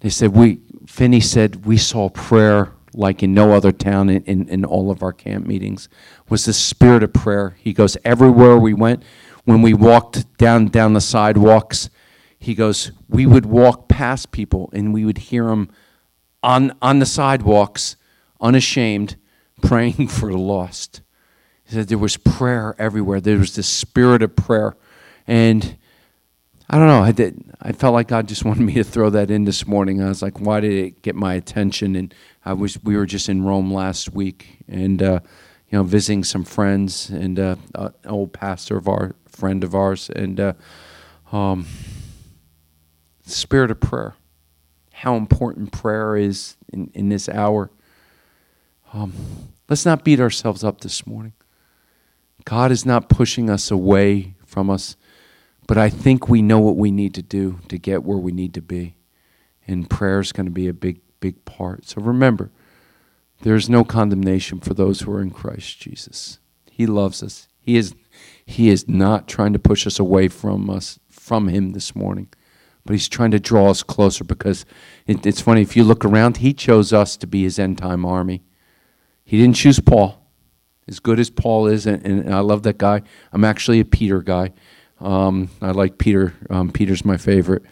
[0.00, 4.48] They said, we, Finney said, we saw prayer like in no other town in, in,
[4.48, 5.88] in all of our camp meetings,
[6.28, 7.56] was the spirit of prayer.
[7.60, 9.04] He goes, everywhere we went,
[9.44, 11.90] when we walked down, down the sidewalks,
[12.40, 15.70] he goes, we would walk past people and we would hear them
[16.42, 17.96] on, on the sidewalks,
[18.40, 19.16] unashamed,
[19.62, 21.00] praying for the lost.
[21.64, 23.20] He said there was prayer everywhere.
[23.20, 24.76] There was the spirit of prayer.
[25.26, 25.76] And
[26.70, 27.02] I don't know.
[27.02, 27.42] I did.
[27.62, 30.02] I felt like God just wanted me to throw that in this morning.
[30.02, 31.96] I was like, why did it get my attention?
[31.96, 32.14] And
[32.48, 32.82] I was.
[32.82, 35.20] We were just in Rome last week, and uh,
[35.68, 40.08] you know, visiting some friends and uh, an old pastor of our friend of ours,
[40.16, 40.52] and uh,
[41.30, 41.66] um,
[43.26, 44.14] spirit of prayer.
[44.92, 47.70] How important prayer is in, in this hour.
[48.94, 49.12] Um,
[49.68, 51.34] let's not beat ourselves up this morning.
[52.44, 54.96] God is not pushing us away from us.
[55.66, 58.54] But I think we know what we need to do to get where we need
[58.54, 58.96] to be.
[59.66, 61.86] And prayer is going to be a big, big part.
[61.86, 62.50] So remember,
[63.42, 66.38] there's no condemnation for those who are in Christ Jesus.
[66.70, 67.48] He loves us.
[67.60, 67.94] He is,
[68.44, 72.28] he is not trying to push us away from us, from Him this morning.
[72.84, 74.64] But He's trying to draw us closer because
[75.06, 78.04] it, it's funny, if you look around, He chose us to be His end time
[78.04, 78.42] army.
[79.24, 80.24] He didn't choose Paul.
[80.88, 84.22] As good as Paul is, and, and I love that guy, I'm actually a Peter
[84.22, 84.52] guy.
[85.00, 86.34] Um, I like Peter.
[86.48, 87.62] Um, Peter's my favorite,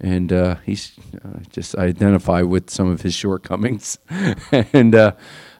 [0.00, 0.92] and uh, he's
[1.24, 3.98] uh, just identify with some of his shortcomings.
[4.72, 5.12] and uh,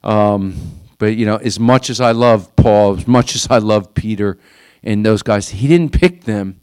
[0.02, 0.56] um,
[0.98, 4.38] but you know, as much as I love Paul, as much as I love Peter,
[4.82, 6.60] and those guys, he didn't pick them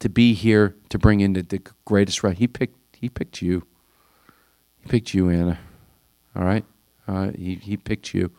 [0.00, 2.36] to be here to bring in the, the greatest right.
[2.36, 2.78] He picked.
[2.96, 3.66] He picked you.
[4.80, 5.58] He picked you, Anna.
[6.36, 6.64] All right.
[7.36, 8.30] He he picked you.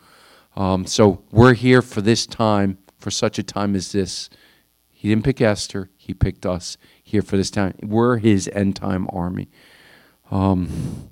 [0.56, 4.30] Um, so we're here for this time, for such a time as this.
[4.90, 6.78] He didn't pick Esther, he picked us
[7.14, 7.74] here for this time.
[7.80, 9.48] We're his end time army.
[10.32, 11.10] Um,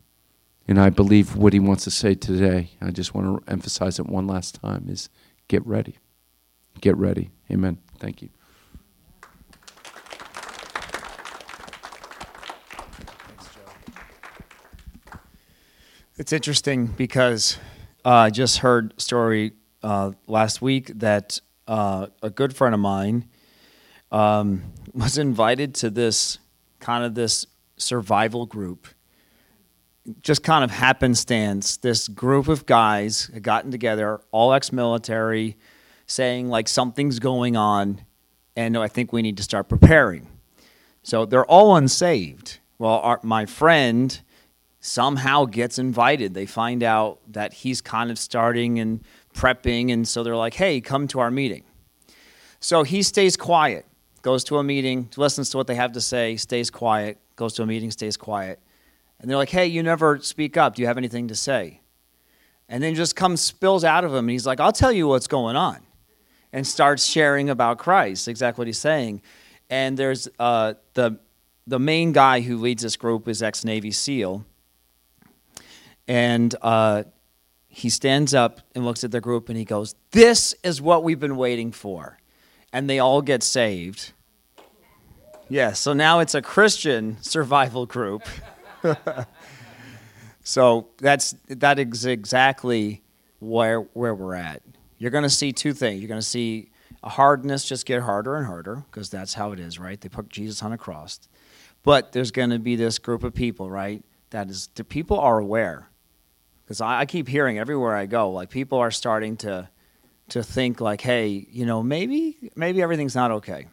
[0.67, 4.07] and I believe what he wants to say today, I just want to emphasize it
[4.07, 5.09] one last time, is
[5.47, 5.99] get ready.
[6.81, 7.31] Get ready.
[7.53, 7.79] Amen.
[8.01, 8.31] Thank you.
[16.17, 17.59] It's interesting because
[18.05, 19.53] uh, I just heard story
[19.85, 21.39] uh, last week that
[21.69, 23.29] uh, a good friend of mine
[24.13, 26.39] um, was invited to this
[26.79, 27.47] kind of this
[27.77, 28.87] survival group.
[30.21, 35.57] Just kind of happenstance, this group of guys had gotten together, all ex-military,
[36.07, 38.05] saying like something's going on,
[38.57, 40.29] and I think we need to start preparing.
[41.05, 42.59] So they're all unsaved.
[42.79, 44.21] Well, our, my friend
[44.81, 46.35] somehow gets invited.
[46.35, 49.05] They find out that he's kind of starting and
[49.35, 51.63] prepping, and so they're like, "Hey, come to our meeting."
[52.59, 53.87] So he stays quiet
[54.23, 57.63] goes to a meeting, listens to what they have to say, stays quiet, goes to
[57.63, 58.61] a meeting, stays quiet.
[59.19, 60.77] And they're like, hey, you never speak up.
[60.77, 61.81] Do you have anything to say?
[62.69, 65.27] And then just comes, spills out of him, and he's like, I'll tell you what's
[65.27, 65.81] going on.
[66.53, 69.23] And starts sharing about Christ, exactly what he's saying.
[69.69, 71.19] And there's uh, the,
[71.67, 74.45] the main guy who leads this group is ex Navy SEAL.
[76.07, 77.05] And uh,
[77.69, 81.21] he stands up and looks at the group and he goes, This is what we've
[81.21, 82.19] been waiting for
[82.73, 84.13] and they all get saved.
[85.49, 88.27] Yeah, so now it's a Christian survival group.
[90.43, 93.03] so that's that is exactly
[93.39, 94.63] where where we're at.
[94.99, 96.01] You're going to see two things.
[96.01, 96.71] You're going to see
[97.03, 100.01] a hardness just get harder and harder because that's how it is, right?
[100.01, 101.21] They put Jesus on a cross.
[101.83, 104.05] But there's going to be this group of people, right?
[104.31, 105.89] That is the people are aware.
[106.65, 109.69] Because I, I keep hearing everywhere I go, like people are starting to
[110.33, 113.67] to think like, hey, you know, maybe maybe everything's not okay.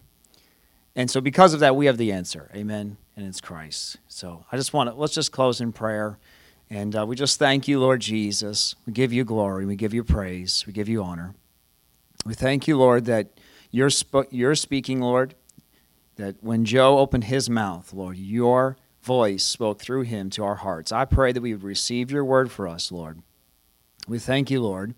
[0.93, 2.51] And so because of that, we have the answer.
[2.53, 2.97] Amen.
[3.15, 3.97] And it's Christ.
[4.09, 6.19] So I just want to let's just close in prayer.
[6.69, 8.75] And uh, we just thank you, Lord Jesus.
[8.85, 9.65] We give you glory.
[9.65, 10.65] We give you praise.
[10.67, 11.33] We give you honor.
[12.25, 13.39] We thank you, Lord, that
[13.71, 15.35] you're, sp- you're speaking, Lord,
[16.17, 20.91] that when Joe opened his mouth, Lord, your voice spoke through him to our hearts.
[20.91, 23.23] I pray that we would receive your word for us, Lord.
[24.07, 24.93] We thank you, Lord.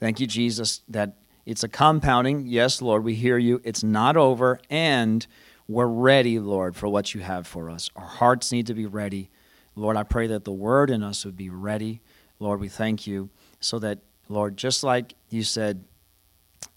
[0.00, 2.46] Thank you, Jesus, that it's a compounding.
[2.46, 3.60] Yes, Lord, we hear you.
[3.64, 5.26] It's not over, and
[5.66, 7.90] we're ready, Lord, for what you have for us.
[7.96, 9.30] Our hearts need to be ready.
[9.74, 12.00] Lord, I pray that the word in us would be ready.
[12.38, 13.30] Lord, we thank you
[13.60, 15.84] so that, Lord, just like you said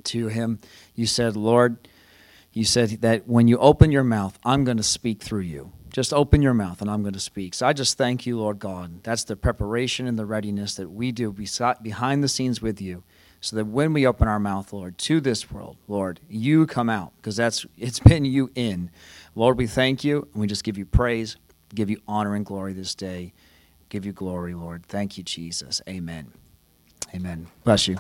[0.06, 0.60] to him,
[0.96, 1.88] you said, Lord,
[2.54, 5.72] you said that when you open your mouth, I'm going to speak through you.
[5.92, 7.54] Just open your mouth and I'm going to speak.
[7.54, 9.04] So I just thank you, Lord God.
[9.04, 11.32] That's the preparation and the readiness that we do
[11.82, 13.04] behind the scenes with you
[13.42, 17.12] so that when we open our mouth, Lord, to this world, Lord, you come out
[17.18, 18.92] because that's it's been you in.
[19.36, 21.38] Lord, we thank you, and we just give you praise,
[21.74, 23.34] give you honor and glory this day.
[23.90, 24.86] Give you glory, Lord.
[24.86, 25.82] Thank you, Jesus.
[25.90, 26.32] Amen.
[27.14, 27.48] Amen.
[27.66, 27.98] Bless you.